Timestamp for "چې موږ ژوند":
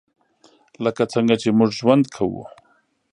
1.41-2.05